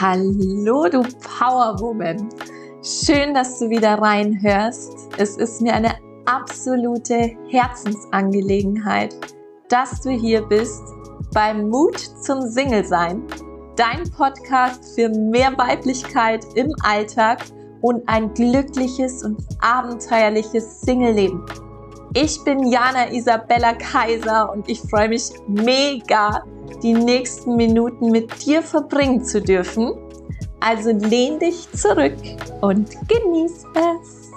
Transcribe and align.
Hallo, 0.00 0.88
du 0.88 1.02
Powerwoman. 1.02 2.28
Schön, 2.84 3.34
dass 3.34 3.58
du 3.58 3.68
wieder 3.68 3.94
reinhörst. 3.94 4.92
Es 5.16 5.36
ist 5.36 5.60
mir 5.60 5.74
eine 5.74 5.92
absolute 6.24 7.36
Herzensangelegenheit, 7.48 9.16
dass 9.68 10.00
du 10.00 10.10
hier 10.10 10.42
bist 10.42 10.84
beim 11.34 11.68
Mut 11.68 11.98
zum 11.98 12.42
Single-Sein. 12.42 13.24
Dein 13.74 14.08
Podcast 14.16 14.94
für 14.94 15.08
mehr 15.08 15.58
Weiblichkeit 15.58 16.46
im 16.54 16.72
Alltag 16.84 17.42
und 17.80 18.08
ein 18.08 18.32
glückliches 18.34 19.24
und 19.24 19.44
abenteuerliches 19.58 20.80
Single-Leben. 20.82 21.44
Ich 22.14 22.38
bin 22.44 22.68
Jana 22.68 23.10
Isabella 23.10 23.74
Kaiser 23.74 24.52
und 24.52 24.68
ich 24.68 24.80
freue 24.80 25.08
mich 25.08 25.28
mega, 25.48 26.44
die 26.82 26.94
nächsten 26.94 27.56
Minuten 27.56 28.10
mit 28.10 28.44
dir 28.46 28.62
verbringen 28.62 29.24
zu 29.24 29.40
dürfen. 29.40 29.92
Also 30.60 30.90
lehn 30.90 31.38
dich 31.38 31.70
zurück 31.72 32.16
und 32.60 32.90
genieß 33.08 33.64
es. 33.74 34.28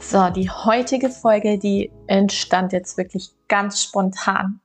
So, 0.00 0.30
die 0.30 0.48
heutige 0.48 1.10
Folge, 1.10 1.58
die 1.58 1.92
entstand 2.06 2.72
jetzt 2.72 2.96
wirklich 2.96 3.30
ganz 3.46 3.82
spontan. 3.82 4.60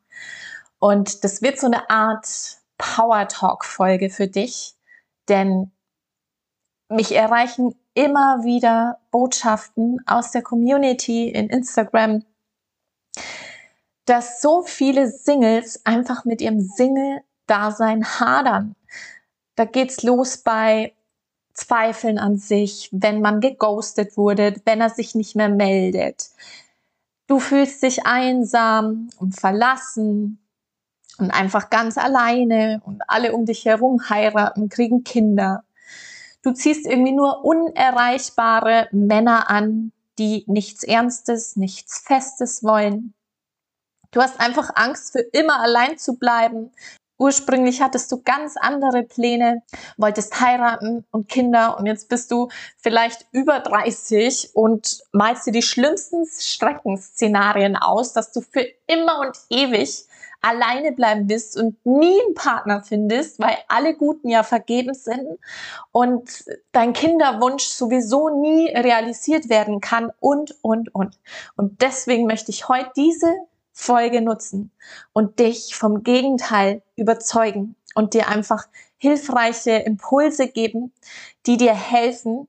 Und 0.79 1.25
das 1.25 1.41
wird 1.41 1.59
so 1.59 1.67
eine 1.67 1.89
Art 1.89 2.27
Power 2.77 3.27
Talk 3.27 3.65
Folge 3.65 4.09
für 4.09 4.27
dich, 4.27 4.75
denn 5.27 5.71
mich 6.87 7.13
erreichen 7.13 7.75
immer 7.93 8.43
wieder 8.43 8.99
Botschaften 9.11 9.99
aus 10.05 10.31
der 10.31 10.41
Community 10.41 11.29
in 11.29 11.49
Instagram, 11.49 12.23
dass 14.05 14.41
so 14.41 14.63
viele 14.63 15.09
Singles 15.09 15.85
einfach 15.85 16.25
mit 16.25 16.41
ihrem 16.41 16.61
Single-Dasein 16.61 18.05
hadern. 18.19 18.75
Da 19.55 19.65
geht's 19.65 20.03
los 20.03 20.37
bei 20.37 20.93
Zweifeln 21.53 22.17
an 22.17 22.37
sich, 22.37 22.89
wenn 22.91 23.21
man 23.21 23.39
geghostet 23.39 24.17
wurde, 24.17 24.55
wenn 24.65 24.81
er 24.81 24.89
sich 24.89 25.13
nicht 25.13 25.35
mehr 25.35 25.49
meldet. 25.49 26.31
Du 27.27 27.39
fühlst 27.39 27.83
dich 27.83 28.05
einsam 28.05 29.09
und 29.19 29.39
verlassen 29.39 30.39
und 31.19 31.31
einfach 31.31 31.69
ganz 31.69 31.97
alleine 31.97 32.81
und 32.85 33.01
alle 33.07 33.33
um 33.33 33.45
dich 33.45 33.65
herum 33.65 34.09
heiraten, 34.09 34.67
kriegen 34.67 35.03
Kinder. 35.03 35.63
Du 36.43 36.51
ziehst 36.51 36.85
irgendwie 36.85 37.13
nur 37.13 37.45
unerreichbare 37.45 38.89
Männer 38.91 39.49
an, 39.49 39.93
die 40.19 40.43
nichts 40.47 40.83
Ernstes, 40.83 41.55
nichts 41.55 41.99
Festes 41.99 42.63
wollen. 42.63 43.13
Du 44.11 44.21
hast 44.21 44.39
einfach 44.39 44.69
Angst, 44.75 45.13
für 45.13 45.21
immer 45.21 45.59
allein 45.59 45.97
zu 45.97 46.19
bleiben. 46.19 46.71
Ursprünglich 47.23 47.81
hattest 47.81 48.11
du 48.11 48.21
ganz 48.21 48.57
andere 48.57 49.03
Pläne, 49.03 49.63
wolltest 49.95 50.41
heiraten 50.41 51.05
und 51.09 51.29
Kinder 51.29 51.77
und 51.79 51.85
jetzt 51.85 52.09
bist 52.09 52.29
du 52.31 52.49
vielleicht 52.75 53.27
über 53.31 53.61
30 53.61 54.49
und 54.55 55.03
malst 55.13 55.47
dir 55.47 55.53
die 55.53 55.61
schlimmsten 55.61 56.25
Streckenszenarien 56.25 57.77
aus, 57.77 58.11
dass 58.11 58.33
du 58.33 58.41
für 58.41 58.67
immer 58.87 59.21
und 59.21 59.37
ewig 59.49 60.05
alleine 60.41 60.91
bleiben 60.91 61.29
wirst 61.29 61.55
und 61.55 61.77
nie 61.85 62.19
einen 62.25 62.35
Partner 62.35 62.83
findest, 62.83 63.39
weil 63.39 63.55
alle 63.69 63.95
Guten 63.95 64.27
ja 64.27 64.43
vergeben 64.43 64.93
sind 64.93 65.39
und 65.93 66.43
dein 66.73 66.91
Kinderwunsch 66.91 67.63
sowieso 67.63 68.27
nie 68.27 68.67
realisiert 68.67 69.47
werden 69.47 69.79
kann 69.79 70.11
und, 70.19 70.57
und, 70.61 70.93
und. 70.93 71.17
Und 71.55 71.81
deswegen 71.81 72.27
möchte 72.27 72.51
ich 72.51 72.67
heute 72.67 72.91
diese 72.97 73.33
Folge 73.73 74.21
nutzen 74.21 74.71
und 75.11 75.39
dich 75.39 75.75
vom 75.75 76.03
Gegenteil 76.03 76.81
überzeugen 76.95 77.75
und 77.95 78.13
dir 78.13 78.27
einfach 78.29 78.67
hilfreiche 78.97 79.71
Impulse 79.71 80.47
geben, 80.47 80.93
die 81.45 81.57
dir 81.57 81.73
helfen, 81.73 82.47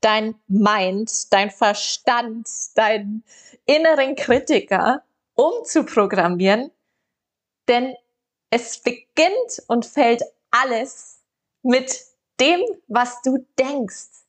dein 0.00 0.36
Mind, 0.46 1.32
dein 1.32 1.50
Verstand, 1.50 2.48
deinen 2.76 3.24
inneren 3.64 4.14
Kritiker 4.14 5.02
umzuprogrammieren 5.34 6.70
denn 7.68 7.96
es 8.50 8.78
beginnt 8.78 9.62
und 9.68 9.86
fällt 9.86 10.22
alles 10.50 11.20
mit 11.62 12.00
dem, 12.40 12.60
was 12.86 13.22
du 13.22 13.44
denkst. 13.58 14.24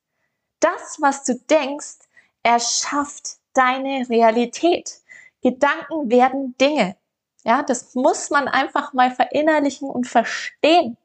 Das, 0.60 0.98
was 1.00 1.24
du 1.24 1.36
denkst, 1.36 2.00
erschafft 2.44 3.38
deine 3.54 4.10
Realität. 4.10 5.02
Gedanken 5.42 6.10
werden 6.10 6.56
Dinge. 6.58 6.98
Ja, 7.44 7.64
das 7.64 7.96
muss 7.96 8.30
man 8.30 8.48
einfach 8.48 8.94
mal 8.94 9.12
verinnerlichen 9.12 9.90
und 9.90 10.08
verstehen. 10.08 10.98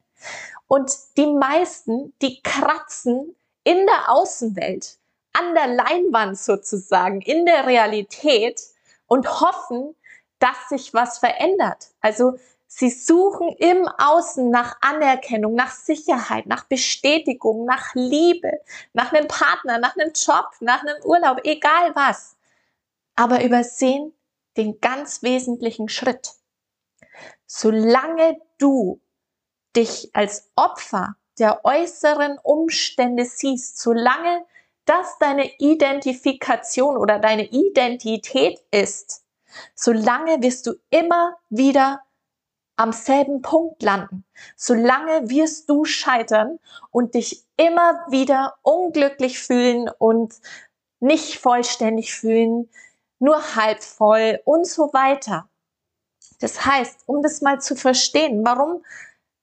Und 0.67 0.91
die 1.17 1.27
meisten, 1.27 2.13
die 2.21 2.41
kratzen 2.41 3.35
in 3.63 3.85
der 3.85 4.09
Außenwelt, 4.09 4.97
an 5.33 5.53
der 5.53 5.67
Leinwand 5.67 6.37
sozusagen, 6.37 7.21
in 7.21 7.45
der 7.45 7.65
Realität 7.67 8.61
und 9.07 9.41
hoffen, 9.41 9.95
dass 10.39 10.69
sich 10.69 10.93
was 10.93 11.19
verändert. 11.19 11.91
Also 12.01 12.37
sie 12.67 12.89
suchen 12.89 13.49
im 13.59 13.87
Außen 13.87 14.49
nach 14.49 14.77
Anerkennung, 14.81 15.55
nach 15.55 15.71
Sicherheit, 15.71 16.47
nach 16.47 16.65
Bestätigung, 16.65 17.65
nach 17.65 17.93
Liebe, 17.95 18.51
nach 18.93 19.13
einem 19.13 19.27
Partner, 19.27 19.77
nach 19.77 19.95
einem 19.95 20.11
Job, 20.13 20.47
nach 20.59 20.81
einem 20.81 21.01
Urlaub, 21.05 21.39
egal 21.45 21.95
was. 21.95 22.35
Aber 23.15 23.43
übersehen 23.43 24.13
den 24.57 24.79
ganz 24.81 25.23
wesentlichen 25.23 25.89
Schritt. 25.89 26.33
Solange 27.45 28.37
du 28.57 29.01
dich 29.75 30.09
als 30.13 30.51
Opfer 30.55 31.15
der 31.39 31.65
äußeren 31.65 32.37
Umstände 32.43 33.25
siehst, 33.25 33.79
solange 33.79 34.45
das 34.85 35.17
deine 35.19 35.49
Identifikation 35.59 36.97
oder 36.97 37.19
deine 37.19 37.45
Identität 37.45 38.59
ist, 38.71 39.23
solange 39.75 40.41
wirst 40.41 40.67
du 40.67 40.73
immer 40.89 41.37
wieder 41.49 42.01
am 42.75 42.91
selben 42.91 43.41
Punkt 43.41 43.83
landen. 43.83 44.25
Solange 44.55 45.29
wirst 45.29 45.69
du 45.69 45.85
scheitern 45.85 46.59
und 46.91 47.13
dich 47.13 47.45
immer 47.55 48.05
wieder 48.09 48.55
unglücklich 48.63 49.39
fühlen 49.39 49.89
und 49.99 50.33
nicht 50.99 51.37
vollständig 51.37 52.13
fühlen, 52.13 52.69
nur 53.23 53.55
halb 53.55 53.81
voll 53.81 54.39
und 54.45 54.67
so 54.67 54.91
weiter. 54.93 55.49
Das 56.39 56.65
heißt, 56.65 57.03
um 57.05 57.21
das 57.21 57.41
mal 57.41 57.61
zu 57.61 57.75
verstehen, 57.75 58.43
warum 58.45 58.83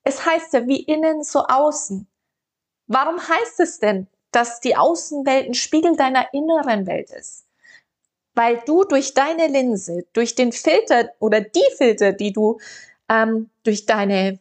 es 0.03 0.25
heißt 0.25 0.53
ja 0.55 0.67
wie 0.67 0.83
innen 0.83 1.23
so 1.23 1.45
außen. 1.45 2.07
Warum 2.87 3.21
heißt 3.21 3.61
es 3.61 3.79
denn, 3.79 4.07
dass 4.33 4.61
die 4.61 4.77
Außenwelt 4.77 5.49
ein 5.49 5.55
Spiegel 5.55 5.97
deiner 5.97 6.33
inneren 6.33 6.87
Welt 6.87 7.11
ist? 7.11 7.47
weil 8.35 8.63
du 8.65 8.85
durch 8.85 9.15
deine 9.15 9.49
Linse, 9.49 10.07
durch 10.13 10.35
den 10.35 10.53
Filter 10.53 11.11
oder 11.19 11.41
die 11.41 11.65
Filter, 11.77 12.13
die 12.13 12.33
du 12.33 12.59
ähm, 13.09 13.51
durch 13.65 13.87
deine 13.87 14.39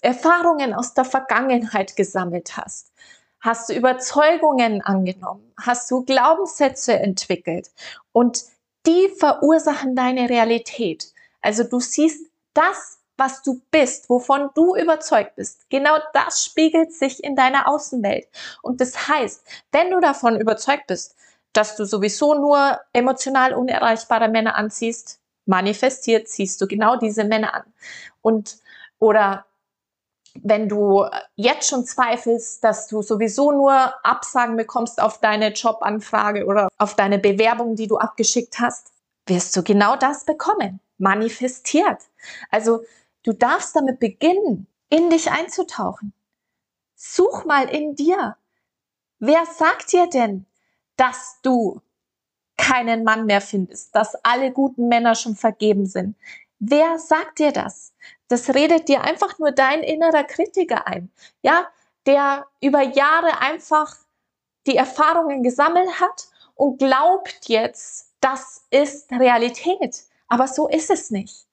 Erfahrungen 0.00 0.74
aus 0.74 0.94
der 0.94 1.04
Vergangenheit 1.04 1.96
gesammelt 1.96 2.56
hast, 2.56 2.92
hast 3.40 3.68
du 3.68 3.74
Überzeugungen 3.74 4.82
angenommen, 4.82 5.52
hast 5.56 5.90
du 5.90 6.04
Glaubenssätze 6.04 6.98
entwickelt 6.98 7.70
und 8.12 8.44
die 8.86 9.08
verursachen 9.18 9.94
deine 9.94 10.28
Realität. 10.28 11.12
Also 11.40 11.64
du 11.64 11.80
siehst 11.80 12.26
das, 12.54 12.98
was 13.16 13.42
du 13.42 13.60
bist, 13.70 14.08
wovon 14.08 14.50
du 14.54 14.76
überzeugt 14.76 15.36
bist. 15.36 15.68
Genau 15.70 15.96
das 16.12 16.44
spiegelt 16.44 16.92
sich 16.92 17.22
in 17.22 17.36
deiner 17.36 17.68
Außenwelt. 17.68 18.28
Und 18.62 18.80
das 18.80 19.08
heißt, 19.08 19.44
wenn 19.72 19.90
du 19.90 20.00
davon 20.00 20.40
überzeugt 20.40 20.86
bist, 20.86 21.16
dass 21.52 21.76
du 21.76 21.84
sowieso 21.84 22.34
nur 22.34 22.78
emotional 22.92 23.54
unerreichbare 23.54 24.28
Männer 24.28 24.54
anziehst, 24.54 25.20
manifestiert, 25.46 26.28
ziehst 26.28 26.60
du 26.60 26.66
genau 26.66 26.96
diese 26.96 27.24
Männer 27.24 27.54
an. 27.54 27.64
Und, 28.22 28.58
oder 28.98 29.46
wenn 30.44 30.68
du 30.68 31.04
jetzt 31.36 31.68
schon 31.68 31.84
zweifelst, 31.84 32.62
dass 32.64 32.88
du 32.88 33.02
sowieso 33.02 33.52
nur 33.52 33.94
Absagen 34.04 34.56
bekommst 34.56 35.00
auf 35.00 35.20
deine 35.20 35.52
Jobanfrage 35.52 36.46
oder 36.46 36.68
auf 36.78 36.94
deine 36.94 37.18
Bewerbung, 37.18 37.76
die 37.76 37.86
du 37.86 37.98
abgeschickt 37.98 38.58
hast, 38.60 38.92
wirst 39.26 39.56
du 39.56 39.62
genau 39.62 39.96
das 39.96 40.24
bekommen. 40.24 40.80
Manifestiert. 40.98 42.02
Also 42.50 42.82
du 43.22 43.32
darfst 43.32 43.76
damit 43.76 44.00
beginnen, 44.00 44.66
in 44.90 45.10
dich 45.10 45.30
einzutauchen. 45.30 46.12
Such 46.94 47.44
mal 47.44 47.68
in 47.68 47.94
dir. 47.94 48.36
Wer 49.20 49.44
sagt 49.46 49.92
dir 49.92 50.08
denn, 50.08 50.46
dass 50.96 51.38
du 51.42 51.80
keinen 52.56 53.04
Mann 53.04 53.26
mehr 53.26 53.40
findest, 53.40 53.94
dass 53.94 54.14
alle 54.24 54.52
guten 54.52 54.88
Männer 54.88 55.14
schon 55.14 55.36
vergeben 55.36 55.86
sind. 55.86 56.16
Wer 56.58 56.98
sagt 56.98 57.38
dir 57.38 57.52
das? 57.52 57.94
Das 58.28 58.54
redet 58.54 58.88
dir 58.88 59.02
einfach 59.02 59.38
nur 59.38 59.52
dein 59.52 59.82
innerer 59.82 60.24
Kritiker 60.24 60.86
ein, 60.86 61.10
ja, 61.42 61.68
der 62.06 62.46
über 62.60 62.82
Jahre 62.82 63.40
einfach 63.40 63.96
die 64.66 64.76
Erfahrungen 64.76 65.42
gesammelt 65.42 66.00
hat 66.00 66.28
und 66.54 66.78
glaubt 66.78 67.48
jetzt, 67.48 68.12
das 68.20 68.64
ist 68.70 69.10
Realität. 69.12 70.04
Aber 70.26 70.46
so 70.48 70.68
ist 70.68 70.90
es 70.90 71.10
nicht. 71.10 71.46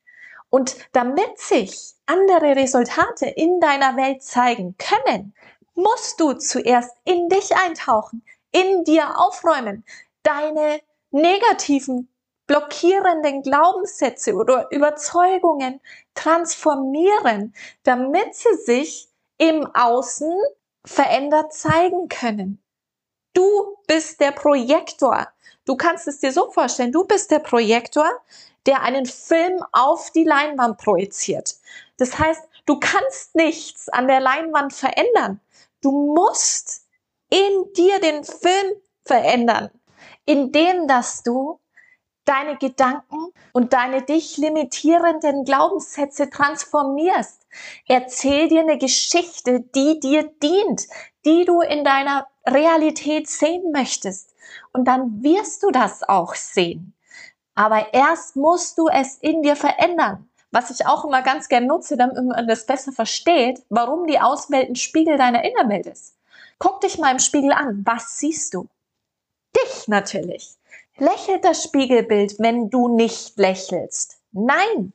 Und 0.50 0.76
damit 0.92 1.40
sich 1.40 1.94
andere 2.06 2.56
Resultate 2.56 3.28
in 3.28 3.60
deiner 3.60 3.96
Welt 3.98 4.24
zeigen 4.24 4.76
können, 4.78 5.34
musst 5.76 6.20
du 6.20 6.34
zuerst 6.34 6.96
in 7.04 7.30
dich 7.30 7.56
eintauchen, 7.56 8.24
in 8.52 8.84
dir 8.84 9.20
aufräumen, 9.20 9.86
deine 10.24 10.82
negativen, 11.12 12.10
blockierenden 12.48 13.42
Glaubenssätze 13.42 14.34
oder 14.34 14.68
Überzeugungen 14.72 15.82
transformieren, 16.14 17.54
damit 17.84 18.36
sie 18.36 18.56
sich 18.64 19.10
im 19.38 19.68
Außen 19.74 20.32
verändert 20.86 21.54
zeigen 21.54 22.08
können. 22.08 22.62
Du 23.34 23.78
bist 23.88 24.22
der 24.22 24.32
Projektor. 24.32 25.28
Du 25.66 25.76
kannst 25.76 26.08
es 26.08 26.20
dir 26.20 26.32
so 26.32 26.52
vorstellen, 26.52 26.92
du 26.92 27.06
bist 27.06 27.32
der 27.32 27.40
Projektor, 27.40 28.10
der 28.66 28.82
einen 28.82 29.06
Film 29.06 29.64
auf 29.72 30.12
die 30.12 30.24
Leinwand 30.24 30.78
projiziert. 30.78 31.56
Das 31.98 32.18
heißt, 32.18 32.44
du 32.66 32.80
kannst 32.80 33.36
nichts 33.36 33.90
an 33.90 34.08
der 34.08 34.20
Leinwand 34.20 34.74
verändern. 34.74 35.40
Du 35.82 35.92
musst 35.92 36.86
in 37.30 37.74
dir 37.74 38.00
den 38.00 38.24
Film 38.24 38.74
verändern, 39.04 39.70
indem 40.26 40.88
dass 40.88 41.24
du 41.24 41.60
deine 42.26 42.58
Gedanken 42.58 43.32
und 43.54 43.74
deine 43.74 44.02
dich 44.02 44.38
limitierenden 44.38 45.46
Glaubenssätze 45.46 46.30
transformierst. 46.30 47.46
Erzähl 47.88 48.50
dir 48.50 48.62
eine 48.62 48.78
Geschichte, 48.78 49.62
die 49.62 50.00
dir 50.00 50.24
dient, 50.44 50.88
die 51.26 51.46
du 51.46 51.62
in 51.62 51.84
deiner 51.84 52.28
Realität 52.46 53.30
sehen 53.30 53.72
möchtest. 53.72 54.34
Und 54.74 54.86
dann 54.86 55.24
wirst 55.24 55.64
du 55.64 55.72
das 55.72 56.04
auch 56.04 56.36
sehen. 56.36 56.94
Aber 57.56 57.94
erst 57.94 58.36
musst 58.36 58.78
du 58.78 58.90
es 58.90 59.18
in 59.20 59.42
dir 59.42 59.56
verändern. 59.56 60.30
Was 60.52 60.70
ich 60.70 60.86
auch 60.86 61.06
immer 61.06 61.22
ganz 61.22 61.48
gern 61.48 61.68
nutze, 61.68 61.98
damit 61.98 62.16
man 62.16 62.48
das 62.48 62.66
besser 62.66 62.92
versteht, 62.92 63.62
warum 63.70 64.08
die 64.08 64.20
Außenwelt 64.20 64.78
Spiegel 64.78 65.18
deiner 65.18 65.44
Innerwelt 65.44 65.86
ist. 65.86 66.16
Guck 66.60 66.82
dich 66.82 66.98
mal 66.98 67.12
im 67.12 67.20
Spiegel 67.20 67.52
an. 67.52 67.82
Was 67.86 68.20
siehst 68.20 68.54
du? 68.54 68.68
Dich 69.56 69.88
natürlich. 69.88 70.56
Lächelt 70.98 71.44
das 71.44 71.62
Spiegelbild, 71.64 72.36
wenn 72.40 72.70
du 72.70 72.88
nicht 72.88 73.38
lächelst? 73.38 74.18
Nein. 74.32 74.94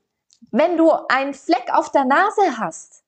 Wenn 0.50 0.78
du 0.78 0.90
einen 1.08 1.34
Fleck 1.34 1.68
auf 1.72 1.92
der 1.92 2.06
Nase 2.06 2.58
hast, 2.58 3.02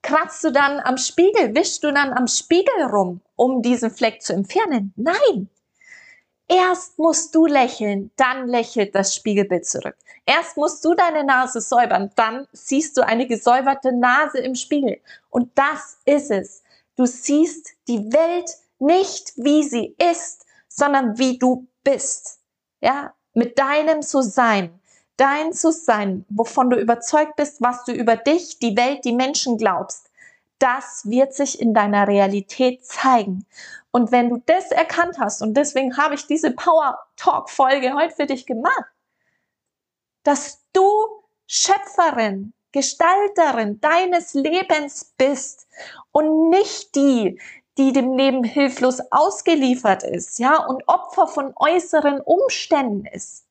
kratzt 0.00 0.42
du 0.42 0.50
dann 0.50 0.80
am 0.80 0.96
Spiegel, 0.96 1.54
wischst 1.54 1.84
du 1.84 1.92
dann 1.92 2.12
am 2.12 2.26
Spiegel 2.26 2.84
rum, 2.90 3.20
um 3.36 3.60
diesen 3.60 3.90
Fleck 3.90 4.22
zu 4.22 4.32
entfernen? 4.32 4.94
Nein. 4.96 5.50
Erst 6.48 6.98
musst 6.98 7.34
du 7.34 7.46
lächeln, 7.46 8.10
dann 8.16 8.48
lächelt 8.48 8.94
das 8.94 9.14
Spiegelbild 9.14 9.66
zurück. 9.66 9.96
Erst 10.24 10.56
musst 10.56 10.82
du 10.84 10.94
deine 10.94 11.24
Nase 11.24 11.60
säubern, 11.60 12.10
dann 12.16 12.48
siehst 12.52 12.96
du 12.96 13.06
eine 13.06 13.26
gesäuberte 13.26 13.92
Nase 13.92 14.38
im 14.38 14.54
Spiegel. 14.54 15.00
Und 15.28 15.50
das 15.54 15.98
ist 16.06 16.30
es. 16.30 16.62
Du 16.96 17.04
siehst 17.04 17.70
die 17.88 18.12
Welt 18.12 18.50
nicht, 18.78 19.32
wie 19.36 19.62
sie 19.62 19.94
ist, 19.98 20.46
sondern 20.68 21.18
wie 21.18 21.38
du 21.38 21.66
bist. 21.84 22.40
Ja, 22.80 23.14
mit 23.34 23.58
deinem 23.58 24.02
So-Sein. 24.02 24.80
Dein 25.16 25.52
So-Sein, 25.52 26.24
wovon 26.28 26.70
du 26.70 26.78
überzeugt 26.78 27.36
bist, 27.36 27.60
was 27.60 27.84
du 27.84 27.92
über 27.92 28.16
dich, 28.16 28.58
die 28.58 28.76
Welt, 28.76 29.04
die 29.04 29.12
Menschen 29.12 29.58
glaubst. 29.58 30.10
Das 30.58 31.02
wird 31.04 31.34
sich 31.34 31.60
in 31.60 31.74
deiner 31.74 32.08
Realität 32.08 32.84
zeigen. 32.84 33.46
Und 33.90 34.10
wenn 34.10 34.30
du 34.30 34.42
das 34.46 34.70
erkannt 34.70 35.18
hast, 35.18 35.42
und 35.42 35.54
deswegen 35.54 35.96
habe 35.96 36.14
ich 36.14 36.26
diese 36.26 36.52
Power 36.52 36.98
Talk 37.16 37.50
Folge 37.50 37.94
heute 37.94 38.14
für 38.14 38.26
dich 38.26 38.46
gemacht, 38.46 38.84
dass 40.22 40.64
du 40.72 40.88
Schöpferin, 41.46 42.54
Gestalterin 42.72 43.80
deines 43.80 44.34
Lebens 44.34 45.12
bist 45.18 45.66
und 46.10 46.48
nicht 46.48 46.94
die, 46.94 47.38
die 47.78 47.92
dem 47.92 48.16
Leben 48.16 48.44
hilflos 48.44 49.00
ausgeliefert 49.10 50.02
ist, 50.02 50.38
ja, 50.38 50.64
und 50.64 50.86
Opfer 50.88 51.26
von 51.26 51.54
äußeren 51.56 52.20
Umständen 52.20 53.06
ist, 53.06 53.44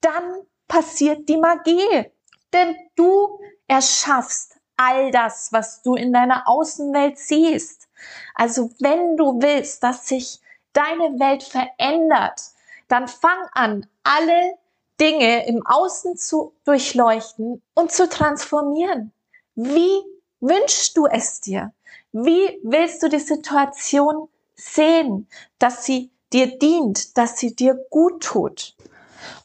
dann 0.00 0.42
passiert 0.66 1.28
die 1.28 1.36
Magie. 1.36 2.10
Denn 2.52 2.76
du 2.96 3.40
erschaffst 3.68 4.56
all 4.76 5.10
das, 5.10 5.52
was 5.52 5.82
du 5.82 5.94
in 5.94 6.12
deiner 6.12 6.48
Außenwelt 6.48 7.18
siehst. 7.18 7.88
Also 8.34 8.70
wenn 8.80 9.16
du 9.16 9.40
willst, 9.40 9.82
dass 9.82 10.08
sich 10.08 10.40
deine 10.72 11.18
Welt 11.20 11.42
verändert, 11.42 12.40
dann 12.88 13.06
fang 13.06 13.46
an, 13.52 13.86
alle 14.02 14.54
Dinge 15.00 15.46
im 15.46 15.64
Außen 15.66 16.16
zu 16.16 16.54
durchleuchten 16.64 17.62
und 17.74 17.92
zu 17.92 18.08
transformieren. 18.08 19.12
Wie 19.54 20.02
wünschst 20.40 20.96
du 20.96 21.06
es 21.06 21.40
dir? 21.40 21.72
Wie 22.12 22.58
willst 22.64 23.02
du 23.02 23.08
die 23.08 23.20
Situation 23.20 24.28
sehen, 24.56 25.28
dass 25.58 25.84
sie 25.84 26.10
dir 26.32 26.58
dient, 26.58 27.16
dass 27.16 27.38
sie 27.38 27.54
dir 27.54 27.74
gut 27.90 28.24
tut? 28.24 28.76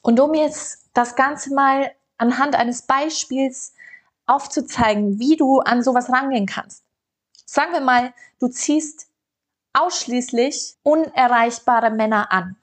Und 0.01 0.19
um 0.19 0.33
jetzt 0.33 0.89
das 0.93 1.15
Ganze 1.15 1.53
mal 1.53 1.91
anhand 2.17 2.55
eines 2.55 2.81
Beispiels 2.83 3.73
aufzuzeigen, 4.25 5.19
wie 5.19 5.35
du 5.35 5.59
an 5.59 5.83
sowas 5.83 6.09
rangehen 6.09 6.47
kannst. 6.47 6.83
Sagen 7.45 7.73
wir 7.73 7.81
mal, 7.81 8.13
du 8.39 8.47
ziehst 8.47 9.09
ausschließlich 9.73 10.77
unerreichbare 10.81 11.91
Männer 11.91 12.31
an. 12.31 12.55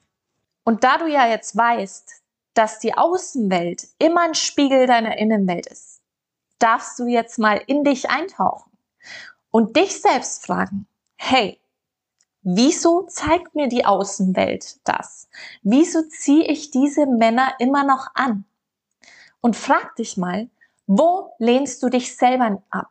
Und 0.65 0.83
da 0.83 0.99
du 0.99 1.07
ja 1.07 1.29
jetzt 1.29 1.57
weißt, 1.57 2.23
dass 2.55 2.81
die 2.81 2.95
Außenwelt 2.95 3.87
immer 3.99 4.23
ein 4.23 4.35
Spiegel 4.35 4.87
deiner 4.87 5.19
Innenwelt 5.19 5.67
ist, 5.67 6.01
darfst 6.59 6.99
du 6.99 7.07
jetzt 7.07 7.39
mal 7.39 7.63
in 7.67 7.85
dich 7.85 8.11
eintauchen 8.11 8.73
und 9.53 9.77
dich 9.77 10.01
selbst 10.01 10.45
fragen, 10.45 10.89
hey, 11.15 11.61
wieso 12.43 13.03
zeigt 13.03 13.55
mir 13.55 13.69
die 13.69 13.85
Außenwelt 13.85 14.81
das? 14.83 15.29
Wieso 15.63 16.03
ziehe 16.03 16.45
ich 16.47 16.73
diese 16.73 17.07
Männer 17.07 17.55
immer 17.61 17.85
noch 17.85 18.09
an? 18.15 18.45
Und 19.41 19.55
frag 19.55 19.95
dich 19.97 20.17
mal, 20.17 20.49
wo 20.87 21.35
lehnst 21.39 21.83
du 21.83 21.89
dich 21.89 22.17
selber 22.17 22.63
ab? 22.71 22.89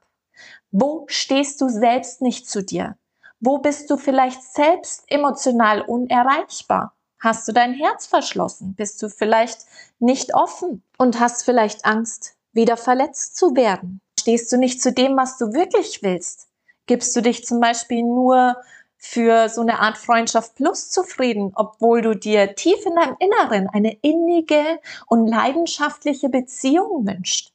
Wo 0.72 1.06
stehst 1.08 1.60
du 1.60 1.68
selbst 1.68 2.22
nicht 2.22 2.50
zu 2.50 2.64
dir? 2.64 2.96
Wo 3.42 3.57
bist 3.57 3.90
du 3.90 3.98
vielleicht 3.98 4.42
selbst 4.44 5.04
emotional 5.07 5.81
unerreichbar? 5.81 6.94
Hast 7.19 7.47
du 7.47 7.52
dein 7.52 7.74
Herz 7.74 8.06
verschlossen? 8.06 8.76
Bist 8.76 9.02
du 9.02 9.09
vielleicht 9.09 9.66
nicht 10.00 10.33
offen 10.35 10.83
und 10.97 11.19
hast 11.19 11.44
vielleicht 11.44 11.85
Angst, 11.85 12.35
wieder 12.54 12.78
verletzt 12.78 13.35
zu 13.35 13.56
werden? 13.56 14.00
Stehst 14.19 14.52
du 14.52 14.57
nicht 14.57 14.81
zu 14.81 14.92
dem, 14.92 15.18
was 15.18 15.38
du 15.38 15.54
wirklich 15.54 16.04
willst? 16.04 16.51
Gibst 16.85 17.16
du 17.16 17.21
dich 17.21 17.45
zum 17.45 17.59
Beispiel 17.59 18.04
nur 18.04 18.57
für 18.97 19.50
so 19.50 19.61
eine 19.61 19.80
Art 19.80 19.97
Freundschaft 19.97 20.56
plus 20.56 20.90
zufrieden, 20.90 21.52
obwohl 21.56 22.02
du 22.02 22.16
dir 22.16 22.56
tief 22.56 22.85
in 22.85 22.95
deinem 22.95 23.16
Inneren 23.19 23.68
eine 23.68 23.94
innige 24.02 24.80
und 25.07 25.28
leidenschaftliche 25.28 26.30
Beziehung 26.30 27.07
wünschst? 27.07 27.52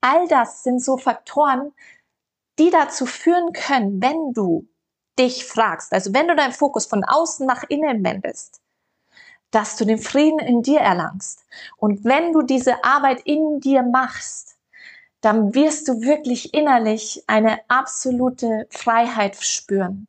All 0.00 0.28
das 0.28 0.62
sind 0.62 0.82
so 0.82 0.96
Faktoren, 0.96 1.72
die 2.58 2.70
dazu 2.70 3.06
führen 3.06 3.52
können, 3.52 4.00
wenn 4.00 4.32
du 4.32 4.68
dich 5.18 5.44
fragst, 5.44 5.92
also 5.92 6.14
wenn 6.14 6.28
du 6.28 6.36
deinen 6.36 6.52
Fokus 6.52 6.86
von 6.86 7.04
außen 7.04 7.46
nach 7.46 7.64
innen 7.68 8.04
wendest, 8.04 8.60
dass 9.50 9.76
du 9.76 9.84
den 9.84 9.98
Frieden 9.98 10.38
in 10.38 10.62
dir 10.62 10.80
erlangst. 10.80 11.44
Und 11.76 12.04
wenn 12.04 12.32
du 12.32 12.42
diese 12.42 12.84
Arbeit 12.84 13.22
in 13.24 13.60
dir 13.60 13.82
machst, 13.82 14.57
dann 15.20 15.54
wirst 15.54 15.88
du 15.88 16.02
wirklich 16.02 16.54
innerlich 16.54 17.24
eine 17.26 17.60
absolute 17.68 18.66
Freiheit 18.70 19.36
spüren. 19.36 20.06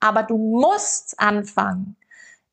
Aber 0.00 0.22
du 0.22 0.36
musst 0.36 1.18
anfangen, 1.18 1.96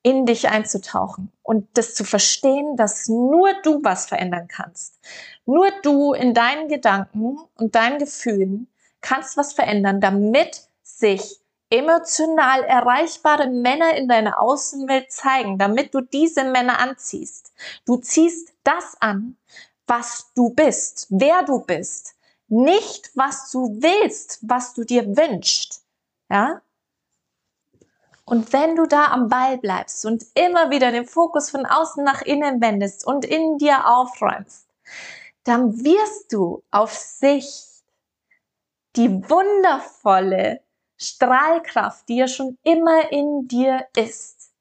in 0.03 0.25
dich 0.25 0.49
einzutauchen 0.49 1.31
und 1.43 1.67
das 1.77 1.93
zu 1.93 2.03
verstehen, 2.03 2.75
dass 2.75 3.07
nur 3.07 3.53
du 3.61 3.83
was 3.83 4.07
verändern 4.07 4.47
kannst. 4.47 4.99
Nur 5.45 5.69
du 5.83 6.13
in 6.13 6.33
deinen 6.33 6.67
Gedanken 6.67 7.37
und 7.55 7.75
deinen 7.75 7.99
Gefühlen 7.99 8.67
kannst 9.01 9.37
was 9.37 9.53
verändern, 9.53 10.01
damit 10.01 10.67
sich 10.81 11.39
emotional 11.69 12.63
erreichbare 12.63 13.47
Männer 13.47 13.95
in 13.95 14.07
deiner 14.07 14.41
Außenwelt 14.41 15.11
zeigen, 15.11 15.57
damit 15.57 15.93
du 15.93 16.01
diese 16.01 16.43
Männer 16.43 16.79
anziehst. 16.79 17.53
Du 17.85 17.97
ziehst 17.97 18.53
das 18.63 18.97
an, 18.99 19.37
was 19.91 20.31
du 20.35 20.51
bist, 20.51 21.07
wer 21.09 21.43
du 21.43 21.59
bist, 21.59 22.15
nicht 22.47 23.11
was 23.13 23.51
du 23.51 23.77
willst, 23.81 24.39
was 24.41 24.73
du 24.73 24.85
dir 24.85 25.17
wünschst. 25.17 25.83
Ja? 26.29 26.61
Und 28.23 28.53
wenn 28.53 28.77
du 28.77 28.85
da 28.85 29.07
am 29.07 29.27
Ball 29.27 29.57
bleibst 29.57 30.05
und 30.05 30.23
immer 30.33 30.69
wieder 30.69 30.93
den 30.93 31.05
Fokus 31.05 31.49
von 31.49 31.65
außen 31.65 32.05
nach 32.05 32.21
innen 32.21 32.61
wendest 32.61 33.05
und 33.05 33.25
in 33.25 33.57
dir 33.57 33.85
aufräumst, 33.85 34.65
dann 35.43 35.83
wirst 35.83 36.31
du 36.31 36.63
auf 36.71 36.93
sich 36.93 37.83
die 38.95 39.09
wundervolle 39.29 40.61
Strahlkraft, 40.95 42.07
die 42.07 42.15
ja 42.15 42.29
schon 42.29 42.57
immer 42.63 43.11
in 43.11 43.45
dir 43.49 43.87
ist, 43.97 44.53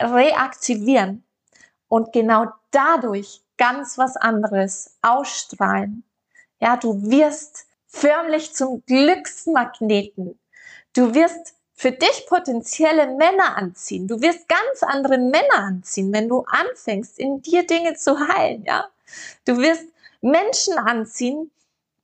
reaktivieren. 0.00 1.24
Und 1.88 2.12
genau 2.12 2.46
dadurch 2.70 3.43
ganz 3.56 3.98
was 3.98 4.16
anderes 4.16 4.96
ausstrahlen. 5.02 6.04
Ja, 6.60 6.76
du 6.76 7.10
wirst 7.10 7.66
förmlich 7.86 8.54
zum 8.54 8.82
Glücksmagneten. 8.86 10.38
Du 10.94 11.14
wirst 11.14 11.54
für 11.74 11.92
dich 11.92 12.26
potenzielle 12.28 13.08
Männer 13.16 13.56
anziehen. 13.56 14.06
Du 14.06 14.20
wirst 14.20 14.48
ganz 14.48 14.82
andere 14.82 15.18
Männer 15.18 15.58
anziehen, 15.58 16.12
wenn 16.12 16.28
du 16.28 16.44
anfängst, 16.46 17.18
in 17.18 17.42
dir 17.42 17.66
Dinge 17.66 17.94
zu 17.94 18.18
heilen, 18.28 18.64
ja. 18.64 18.88
Du 19.44 19.58
wirst 19.58 19.84
Menschen 20.20 20.78
anziehen, 20.78 21.50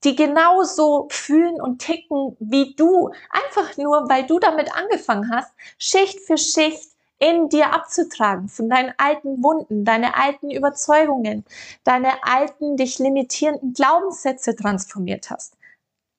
die 0.04 0.16
genauso 0.16 1.08
fühlen 1.10 1.60
und 1.60 1.78
ticken 1.78 2.36
wie 2.40 2.74
du. 2.74 3.10
Einfach 3.30 3.76
nur, 3.76 4.08
weil 4.08 4.26
du 4.26 4.38
damit 4.38 4.74
angefangen 4.74 5.30
hast, 5.32 5.52
Schicht 5.78 6.20
für 6.20 6.38
Schicht 6.38 6.90
in 7.20 7.48
dir 7.48 7.72
abzutragen, 7.72 8.48
von 8.48 8.68
deinen 8.68 8.92
alten 8.96 9.42
Wunden, 9.44 9.84
deine 9.84 10.16
alten 10.16 10.50
Überzeugungen, 10.50 11.44
deine 11.84 12.24
alten, 12.24 12.76
dich 12.76 12.98
limitierenden 12.98 13.74
Glaubenssätze 13.74 14.56
transformiert 14.56 15.30
hast. 15.30 15.56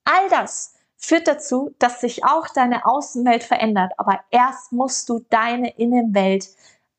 All 0.06 0.30
das 0.30 0.76
führt 1.02 1.28
dazu, 1.28 1.76
dass 1.80 2.02
sich 2.02 2.24
auch 2.24 2.48
deine 2.48 2.86
Außenwelt 2.86 3.44
verändert. 3.44 3.94
Aber 3.98 4.22
erst 4.30 4.72
musst 4.72 5.10
du 5.10 5.26
deine 5.30 5.76
Innenwelt 5.78 6.48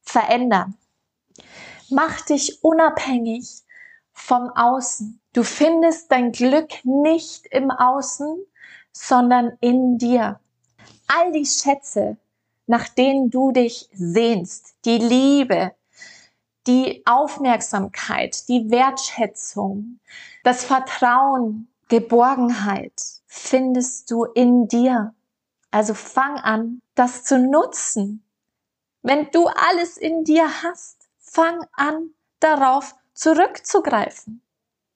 verändern. 0.02 0.76
Mach 1.88 2.20
dich 2.22 2.62
unabhängig 2.64 3.62
vom 4.12 4.50
Außen. 4.50 5.20
Du 5.32 5.44
findest 5.44 6.10
dein 6.10 6.32
Glück 6.32 6.84
nicht 6.84 7.46
im 7.46 7.70
Außen, 7.70 8.44
sondern 8.92 9.56
in 9.60 9.98
dir. 9.98 10.40
All 11.06 11.32
die 11.32 11.46
Schätze, 11.46 12.16
nach 12.72 12.88
denen 12.88 13.28
du 13.28 13.52
dich 13.52 13.90
sehnst, 13.92 14.76
die 14.86 14.96
Liebe, 14.96 15.74
die 16.66 17.02
Aufmerksamkeit, 17.04 18.48
die 18.48 18.70
Wertschätzung, 18.70 20.00
das 20.42 20.64
Vertrauen, 20.64 21.68
Geborgenheit 21.88 22.94
findest 23.26 24.10
du 24.10 24.24
in 24.24 24.68
dir. 24.68 25.14
Also 25.70 25.92
fang 25.92 26.38
an, 26.38 26.80
das 26.94 27.24
zu 27.24 27.38
nutzen. 27.38 28.24
Wenn 29.02 29.30
du 29.32 29.48
alles 29.48 29.98
in 29.98 30.24
dir 30.24 30.48
hast, 30.62 30.96
fang 31.18 31.66
an, 31.72 32.14
darauf 32.40 32.94
zurückzugreifen. 33.12 34.40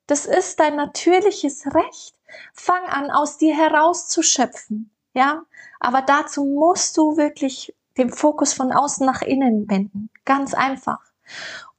Das 0.07 0.25
ist 0.25 0.59
dein 0.59 0.77
natürliches 0.77 1.67
Recht. 1.75 2.15
Fang 2.53 2.85
an, 2.87 3.11
aus 3.11 3.37
dir 3.37 3.55
herauszuschöpfen. 3.55 4.89
Ja, 5.17 5.47
aber 5.79 6.03
dazu 6.03 6.45
musst 6.45 6.95
du 6.95 7.17
wirklich 7.17 7.73
den 7.97 8.11
Fokus 8.11 8.53
von 8.53 8.71
außen 8.71 9.03
nach 9.03 9.23
innen 9.23 9.67
wenden. 9.67 10.11
Ganz 10.25 10.53
einfach. 10.53 10.99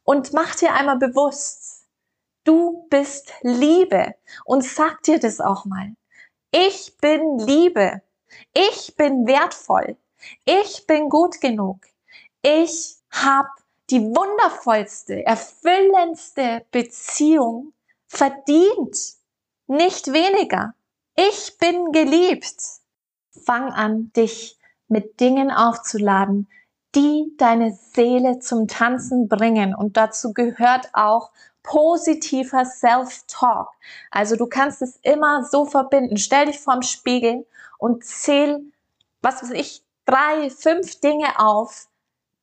Und 0.02 0.32
mach 0.32 0.56
dir 0.56 0.74
einmal 0.74 0.98
bewusst, 0.98 1.84
du 2.42 2.88
bist 2.90 3.32
Liebe. 3.42 4.16
Und 4.44 4.64
sag 4.64 5.04
dir 5.04 5.20
das 5.20 5.40
auch 5.40 5.66
mal. 5.66 5.94
Ich 6.50 6.96
bin 7.00 7.38
Liebe. 7.38 8.02
Ich 8.54 8.96
bin 8.96 9.24
wertvoll. 9.28 9.96
Ich 10.44 10.84
bin 10.88 11.08
gut 11.08 11.40
genug. 11.40 11.78
Ich 12.42 12.96
habe 13.12 13.50
die 13.88 14.00
wundervollste, 14.00 15.24
erfüllendste 15.24 16.66
Beziehung 16.72 17.72
verdient. 18.08 18.98
Nicht 19.68 20.12
weniger. 20.12 20.74
Ich 21.14 21.56
bin 21.58 21.92
geliebt 21.92 22.78
fang 23.38 23.72
an, 23.72 24.12
dich 24.14 24.58
mit 24.88 25.20
Dingen 25.20 25.50
aufzuladen, 25.50 26.48
die 26.94 27.34
deine 27.36 27.72
Seele 27.72 28.38
zum 28.38 28.66
Tanzen 28.66 29.28
bringen. 29.28 29.74
Und 29.74 29.96
dazu 29.96 30.32
gehört 30.32 30.88
auch 30.94 31.30
positiver 31.62 32.64
Self-Talk. 32.64 33.68
Also 34.10 34.36
du 34.36 34.46
kannst 34.46 34.80
es 34.80 34.98
immer 35.02 35.44
so 35.44 35.66
verbinden. 35.66 36.16
Stell 36.16 36.46
dich 36.46 36.58
vorm 36.58 36.82
Spiegel 36.82 37.46
und 37.78 38.04
zähl, 38.04 38.60
was 39.20 39.42
weiß 39.42 39.50
ich, 39.50 39.82
drei, 40.06 40.48
fünf 40.48 41.00
Dinge 41.00 41.38
auf, 41.38 41.88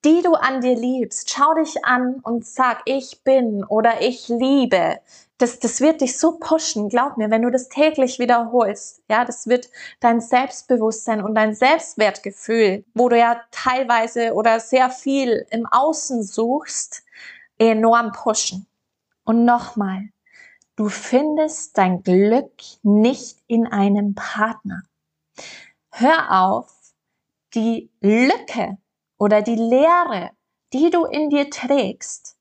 die 0.06 0.22
du 0.22 0.36
an 0.36 0.62
dir 0.62 0.76
liebst. 0.76 1.30
Schau 1.30 1.54
dich 1.56 1.84
an 1.84 2.20
und 2.24 2.46
sag, 2.46 2.84
ich 2.86 3.24
bin 3.24 3.64
oder 3.66 4.02
ich 4.02 4.30
liebe 4.30 5.00
das, 5.38 5.60
das 5.60 5.82
wird 5.82 6.00
dich 6.00 6.18
so 6.18 6.38
pushen, 6.40 6.88
glaub 6.88 7.18
mir, 7.18 7.30
wenn 7.30 7.42
du 7.42 7.52
das 7.52 7.68
täglich 7.68 8.20
wiederholst. 8.20 9.04
Ja, 9.10 9.26
das 9.26 9.48
wird 9.48 9.70
dein 10.00 10.22
Selbstbewusstsein 10.22 11.22
und 11.22 11.36
dein 11.36 11.54
Selbstwertgefühl, 11.54 12.86
wo 12.94 13.10
du 13.10 13.18
ja 13.18 13.42
teilweise 13.52 14.34
oder 14.34 14.60
sehr 14.62 14.90
viel 14.90 15.46
im 15.50 15.66
Außen 15.66 16.24
suchst, 16.24 17.04
enorm 17.58 18.14
pushen. 18.14 18.66
Und 19.26 19.44
nochmal, 19.44 20.10
du 20.78 20.88
findest 20.88 21.78
dein 21.78 22.02
Glück 22.04 22.54
nicht 22.84 23.40
in 23.48 23.68
einem 23.68 24.16
Partner. 24.16 24.84
Hör 25.90 26.44
auf, 26.44 26.72
die 27.54 27.90
Lücke 28.00 28.78
oder 29.18 29.42
die 29.42 29.56
Leere, 29.56 30.32
die 30.74 30.90
du 30.90 31.06
in 31.06 31.30
dir 31.30 31.50
trägst, 31.50 32.36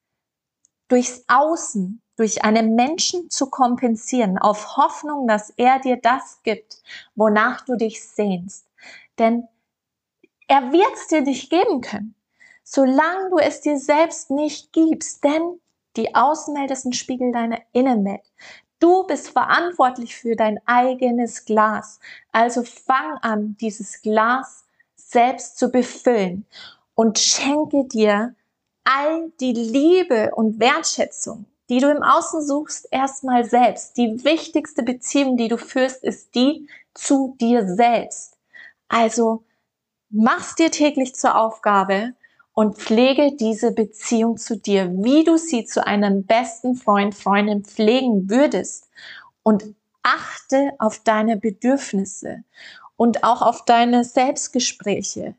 durchs 0.88 1.24
Außen 1.28 2.02
durch 2.16 2.44
einen 2.44 2.74
Menschen 2.74 3.28
zu 3.30 3.50
kompensieren, 3.50 4.38
auf 4.38 4.76
Hoffnung, 4.76 5.26
dass 5.26 5.50
er 5.50 5.80
dir 5.80 5.96
das 5.96 6.40
gibt, 6.42 6.82
wonach 7.14 7.64
du 7.64 7.76
dich 7.76 8.06
sehnst. 8.06 8.66
Denn 9.18 9.48
er 10.46 10.72
wird 10.72 10.94
es 10.94 11.08
dir 11.08 11.22
nicht 11.22 11.50
geben 11.50 11.80
können, 11.80 12.14
solange 12.62 13.30
du 13.30 13.38
es 13.38 13.60
dir 13.60 13.78
selbst 13.78 14.30
nicht 14.30 14.72
gibst. 14.72 15.24
Denn 15.24 15.60
die 15.96 16.14
Außenwelt 16.14 16.70
ist 16.70 16.84
ein 16.84 16.92
Spiegel 16.92 17.32
deiner 17.32 17.60
Innenwelt. 17.72 18.32
Du 18.78 19.06
bist 19.06 19.30
verantwortlich 19.30 20.14
für 20.14 20.36
dein 20.36 20.60
eigenes 20.66 21.44
Glas. 21.44 22.00
Also 22.32 22.62
fang 22.62 23.16
an, 23.22 23.56
dieses 23.60 24.02
Glas 24.02 24.63
selbst 25.10 25.58
zu 25.58 25.70
befüllen 25.70 26.46
und 26.94 27.18
schenke 27.18 27.84
dir 27.86 28.34
all 28.84 29.32
die 29.40 29.52
Liebe 29.52 30.32
und 30.34 30.60
Wertschätzung, 30.60 31.46
die 31.68 31.78
du 31.78 31.90
im 31.90 32.02
Außen 32.02 32.46
suchst, 32.46 32.88
erstmal 32.90 33.44
selbst. 33.44 33.96
Die 33.96 34.24
wichtigste 34.24 34.82
Beziehung, 34.82 35.36
die 35.36 35.48
du 35.48 35.56
führst, 35.56 36.04
ist 36.04 36.34
die 36.34 36.68
zu 36.92 37.36
dir 37.40 37.66
selbst. 37.66 38.36
Also 38.88 39.44
mach's 40.10 40.54
dir 40.54 40.70
täglich 40.70 41.14
zur 41.14 41.36
Aufgabe 41.36 42.14
und 42.52 42.76
pflege 42.76 43.34
diese 43.36 43.72
Beziehung 43.72 44.36
zu 44.36 44.56
dir, 44.56 44.90
wie 45.02 45.24
du 45.24 45.38
sie 45.38 45.64
zu 45.64 45.84
einem 45.86 46.24
besten 46.24 46.76
Freund, 46.76 47.14
Freundin 47.14 47.64
pflegen 47.64 48.30
würdest. 48.30 48.88
Und 49.42 49.74
achte 50.04 50.72
auf 50.78 51.00
deine 51.00 51.36
Bedürfnisse 51.36 52.44
und 52.96 53.24
auch 53.24 53.42
auf 53.42 53.64
deine 53.64 54.04
Selbstgespräche. 54.04 55.34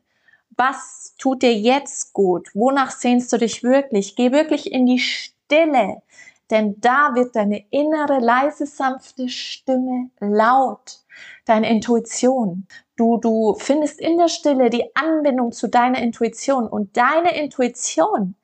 Was 0.56 1.14
tut 1.18 1.42
dir 1.42 1.54
jetzt 1.54 2.12
gut? 2.12 2.48
Wonach 2.54 2.90
sehnst 2.90 3.32
du 3.32 3.38
dich 3.38 3.62
wirklich? 3.62 4.16
Geh 4.16 4.32
wirklich 4.32 4.72
in 4.72 4.86
die 4.86 4.98
Stille, 4.98 6.02
denn 6.50 6.80
da 6.80 7.14
wird 7.14 7.36
deine 7.36 7.64
innere, 7.70 8.18
leise, 8.20 8.66
sanfte 8.66 9.28
Stimme 9.28 10.10
laut, 10.20 11.00
deine 11.44 11.68
Intuition. 11.68 12.66
Du, 12.96 13.18
du 13.18 13.54
findest 13.58 14.00
in 14.00 14.16
der 14.16 14.28
Stille 14.28 14.70
die 14.70 14.94
Anbindung 14.94 15.52
zu 15.52 15.68
deiner 15.68 15.98
Intuition 15.98 16.66
und 16.68 16.96
deine 16.96 17.36
Intuition 17.36 18.34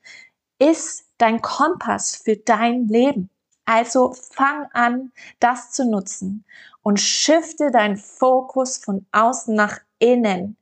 ist 0.58 1.06
dein 1.18 1.40
Kompass 1.40 2.16
für 2.16 2.36
dein 2.36 2.88
Leben. 2.88 3.30
Also 3.64 4.12
fang 4.12 4.66
an, 4.72 5.12
das 5.40 5.70
zu 5.70 5.88
nutzen 5.88 6.44
und 6.82 7.00
shifte 7.00 7.70
deinen 7.70 7.96
Fokus 7.96 8.78
von 8.78 9.06
außen 9.12 9.54
nach 9.54 9.78
innen. 9.98 10.56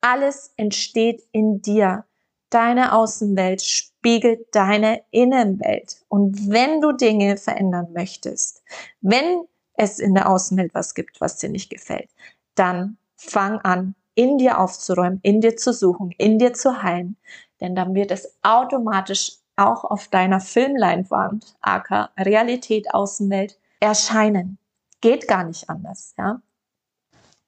Alles 0.00 0.52
entsteht 0.56 1.22
in 1.32 1.62
dir. 1.62 2.04
Deine 2.50 2.92
Außenwelt 2.92 3.62
spiegelt 3.62 4.54
deine 4.54 5.02
Innenwelt. 5.10 6.02
Und 6.08 6.50
wenn 6.50 6.82
du 6.82 6.92
Dinge 6.92 7.38
verändern 7.38 7.92
möchtest, 7.94 8.62
wenn 9.00 9.46
es 9.74 9.98
in 9.98 10.14
der 10.14 10.28
Außenwelt 10.28 10.74
was 10.74 10.94
gibt, 10.94 11.20
was 11.20 11.38
dir 11.38 11.48
nicht 11.48 11.70
gefällt, 11.70 12.10
dann 12.54 12.98
fang 13.16 13.58
an, 13.60 13.94
in 14.14 14.36
dir 14.36 14.58
aufzuräumen, 14.58 15.20
in 15.22 15.40
dir 15.40 15.56
zu 15.56 15.72
suchen, 15.72 16.12
in 16.18 16.38
dir 16.38 16.52
zu 16.52 16.82
heilen. 16.82 17.16
Denn 17.60 17.74
dann 17.74 17.94
wird 17.94 18.10
es 18.10 18.36
automatisch 18.42 19.38
auch 19.56 19.84
auf 19.84 20.08
deiner 20.08 20.40
Filmleinwand, 20.40 21.56
aka 21.60 22.10
Realität, 22.18 22.92
Außenwelt, 22.94 23.58
erscheinen. 23.80 24.58
Geht 25.00 25.28
gar 25.28 25.44
nicht 25.44 25.68
anders, 25.68 26.14
ja. 26.16 26.40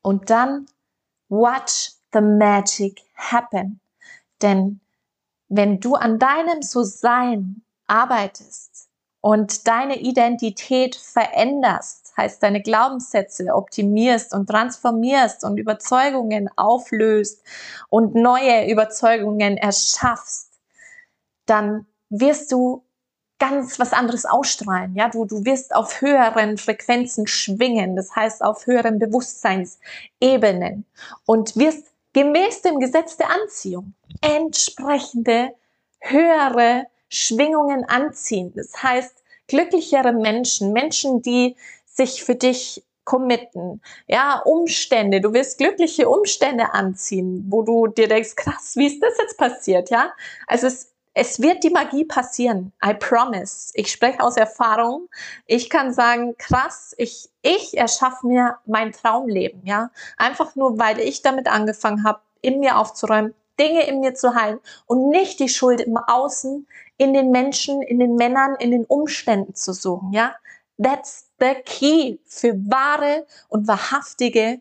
Und 0.03 0.31
dann 0.31 0.67
watch 1.29 1.93
the 2.13 2.21
magic 2.21 3.03
happen. 3.15 3.81
Denn 4.43 4.81
wenn 5.49 5.81
du 5.81 5.95
an 5.95 6.19
deinem 6.19 6.63
So-Sein 6.63 7.63
arbeitest 7.87 8.89
und 9.21 9.67
deine 9.67 10.01
Identität 10.01 10.97
veränderst, 10.97 12.15
heißt 12.17 12.43
deine 12.43 12.63
Glaubenssätze 12.63 13.55
optimierst 13.55 14.35
und 14.35 14.49
transformierst 14.49 15.45
und 15.45 15.59
Überzeugungen 15.59 16.51
auflöst 16.57 17.43
und 17.89 18.15
neue 18.15 18.71
Überzeugungen 18.71 19.57
erschaffst, 19.57 20.53
dann 21.47 21.87
wirst 22.21 22.53
du 22.53 22.85
ganz 23.39 23.79
was 23.79 23.93
anderes 23.93 24.25
ausstrahlen. 24.25 24.95
Ja, 24.95 25.09
du, 25.09 25.25
du 25.25 25.45
wirst 25.45 25.75
auf 25.75 26.01
höheren 26.01 26.57
Frequenzen 26.57 27.27
schwingen, 27.27 27.97
das 27.97 28.15
heißt 28.15 28.43
auf 28.43 28.67
höheren 28.67 28.99
Bewusstseinsebenen 28.99 30.87
und 31.27 31.57
wirst 31.57 31.89
gemäß 32.13 32.63
dem 32.63 32.79
Gesetz 32.79 33.17
der 33.17 33.31
Anziehung 33.31 33.95
entsprechende 34.21 35.51
höhere 36.01 36.87
Schwingungen 37.09 37.85
anziehen. 37.85 38.53
Das 38.55 38.83
heißt, 38.83 39.23
glücklichere 39.49 40.13
Menschen, 40.13 40.73
Menschen, 40.73 41.23
die 41.23 41.57
sich 41.87 42.25
für 42.25 42.35
dich 42.37 42.83
committen, 43.05 43.83
ja, 44.07 44.41
Umstände, 44.45 45.21
du 45.21 45.35
wirst 45.35 45.59
glückliche 45.59 46.09
Umstände 46.09 46.73
anziehen, 46.73 47.45
wo 47.51 47.63
du 47.63 47.89
dir 47.89 48.09
denkst, 48.09 48.35
krass, 48.35 48.77
wie 48.77 48.87
ist 48.87 49.03
das 49.03 49.19
jetzt 49.19 49.37
passiert, 49.37 49.91
ja? 49.91 50.13
Also 50.47 50.69
es 50.69 50.94
es 51.15 51.41
wird 51.41 51.63
die 51.63 51.71
Magie 51.71 52.05
passieren. 52.05 52.73
I 52.85 52.93
promise. 52.93 53.71
Ich 53.75 53.91
spreche 53.91 54.21
aus 54.21 54.37
Erfahrung. 54.37 55.09
Ich 55.47 55.71
kann 55.71 55.93
sagen, 55.93 56.37
krass, 56.37 56.93
ich, 56.99 57.31
ich 57.41 57.79
erschaffe 57.79 58.27
mir 58.27 58.59
mein 58.67 58.91
Traumleben, 58.91 59.65
ja. 59.65 59.91
Einfach 60.17 60.57
nur, 60.57 60.79
weil 60.79 60.99
ich 60.99 61.23
damit 61.23 61.47
angefangen 61.47 62.05
habe, 62.05 62.21
in 62.41 62.59
mir 62.59 62.79
aufzuräumen, 62.79 63.33
Dinge 63.59 63.87
in 63.87 64.01
mir 64.01 64.15
zu 64.15 64.35
heilen 64.35 64.59
und 64.87 65.09
nicht 65.09 65.39
die 65.39 65.49
Schuld 65.49 65.81
im 65.81 65.97
Außen, 65.97 66.67
in 66.97 67.15
den 67.15 67.31
Menschen, 67.31 67.81
in 67.83 68.01
den 68.01 68.17
Männern, 68.17 68.57
in 68.59 68.73
den 68.73 68.85
Umständen 68.85 69.55
zu 69.55 69.73
suchen, 69.73 70.13
ja. 70.13 70.35
That's 70.83 71.31
the 71.39 71.55
key 71.65 72.19
für 72.27 72.55
wahre 72.55 73.27
und 73.49 73.69
wahrhaftige 73.69 74.61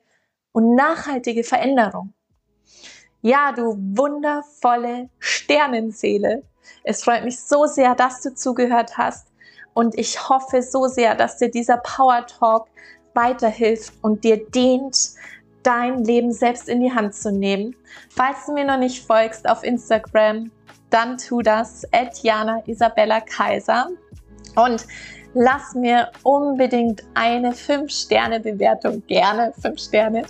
und 0.51 0.75
nachhaltige 0.75 1.43
Veränderung. 1.43 2.13
Ja, 3.25 3.53
du 3.53 3.77
wundervolle 3.77 5.09
Sternenseele. 5.17 6.43
Es 6.83 7.05
freut 7.05 7.23
mich 7.23 7.39
so 7.39 7.65
sehr, 7.67 7.95
dass 7.95 8.21
du 8.21 8.35
zugehört 8.35 8.97
hast. 8.97 9.27
Und 9.73 9.97
ich 9.97 10.27
hoffe 10.27 10.61
so 10.61 10.87
sehr, 10.87 11.15
dass 11.15 11.37
dir 11.37 11.49
dieser 11.49 11.77
Power 11.77 12.27
Talk 12.27 12.67
weiterhilft 13.13 13.93
und 14.01 14.25
dir 14.25 14.45
dient, 14.49 15.11
dein 15.63 16.03
Leben 16.03 16.33
selbst 16.33 16.67
in 16.67 16.81
die 16.81 16.91
Hand 16.91 17.15
zu 17.15 17.31
nehmen. 17.31 17.73
Falls 18.09 18.45
du 18.45 18.51
mir 18.51 18.65
noch 18.65 18.77
nicht 18.77 19.07
folgst 19.07 19.47
auf 19.47 19.63
Instagram, 19.63 20.51
dann 20.89 21.17
tu 21.17 21.41
das. 21.41 21.87
Jana 22.23 22.61
Isabella 22.65 23.21
Kaiser. 23.21 23.87
Und 24.57 24.85
lass 25.33 25.75
mir 25.75 26.11
unbedingt 26.23 27.03
eine 27.13 27.53
5-Sterne-Bewertung, 27.53 29.01
gerne 29.07 29.53
5 29.61 29.79
Sterne, 29.79 30.23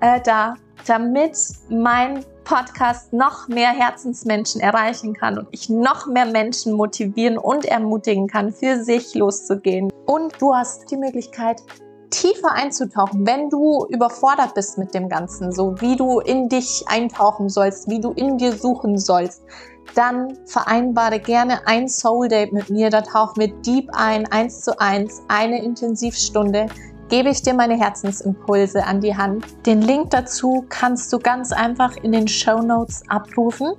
äh, 0.00 0.20
da, 0.20 0.56
damit 0.86 1.36
mein 1.68 2.24
Podcast 2.44 3.12
noch 3.12 3.48
mehr 3.48 3.70
Herzensmenschen 3.70 4.60
erreichen 4.60 5.14
kann 5.14 5.38
und 5.38 5.48
ich 5.52 5.68
noch 5.68 6.06
mehr 6.06 6.26
Menschen 6.26 6.72
motivieren 6.74 7.38
und 7.38 7.64
ermutigen 7.64 8.26
kann, 8.26 8.52
für 8.52 8.82
sich 8.82 9.14
loszugehen. 9.14 9.90
Und 10.06 10.40
du 10.40 10.54
hast 10.54 10.90
die 10.90 10.96
Möglichkeit, 10.96 11.62
tiefer 12.10 12.52
einzutauchen, 12.52 13.26
wenn 13.26 13.48
du 13.48 13.86
überfordert 13.88 14.54
bist 14.54 14.78
mit 14.78 14.94
dem 14.94 15.08
Ganzen, 15.08 15.52
so 15.52 15.80
wie 15.80 15.96
du 15.96 16.20
in 16.20 16.48
dich 16.48 16.84
eintauchen 16.86 17.48
sollst, 17.48 17.88
wie 17.88 18.00
du 18.00 18.12
in 18.12 18.38
dir 18.38 18.52
suchen 18.52 18.98
sollst, 18.98 19.42
dann 19.94 20.38
vereinbare 20.46 21.20
gerne 21.20 21.66
ein 21.66 21.88
Soul 21.88 22.28
Date 22.28 22.52
mit 22.52 22.70
mir. 22.70 22.90
Da 22.90 23.02
tauchen 23.02 23.40
wir 23.40 23.48
deep 23.62 23.90
ein, 23.92 24.30
eins 24.30 24.62
zu 24.62 24.78
eins, 24.78 25.22
eine 25.28 25.62
Intensivstunde 25.62 26.66
gebe 27.12 27.28
ich 27.28 27.42
dir 27.42 27.52
meine 27.52 27.78
Herzensimpulse 27.78 28.86
an 28.86 29.02
die 29.02 29.14
Hand. 29.14 29.44
Den 29.66 29.82
Link 29.82 30.08
dazu 30.12 30.64
kannst 30.70 31.12
du 31.12 31.18
ganz 31.18 31.52
einfach 31.52 31.94
in 31.96 32.12
den 32.12 32.26
Show 32.26 32.62
Notes 32.62 33.02
abrufen. 33.08 33.74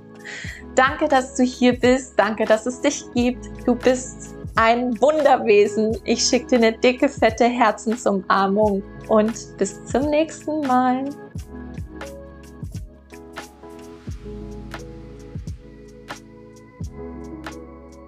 Danke, 0.76 1.08
dass 1.08 1.34
du 1.34 1.42
hier 1.42 1.76
bist. 1.76 2.14
Danke, 2.16 2.44
dass 2.44 2.64
es 2.64 2.80
dich 2.80 3.04
gibt. 3.12 3.44
Du 3.66 3.74
bist 3.74 4.36
ein 4.54 5.00
Wunderwesen. 5.00 5.98
Ich 6.04 6.22
schicke 6.22 6.46
dir 6.46 6.58
eine 6.58 6.78
dicke, 6.78 7.08
fette 7.08 7.46
Herzensumarmung 7.46 8.84
und 9.08 9.58
bis 9.58 9.84
zum 9.84 10.10
nächsten 10.10 10.60
Mal. 10.60 11.04